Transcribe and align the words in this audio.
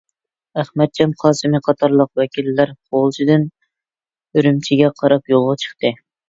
ئەخمەتجان 0.59 1.11
قاسىمى 1.23 1.59
قاتارلىق 1.67 2.21
ۋەكىللەر 2.21 2.71
غۇلجىدىن 2.95 3.45
ئۈرۈمچىگە 4.39 4.91
قاراپ 5.03 5.33
يولغا 5.35 5.55
چىقتى. 5.67 5.95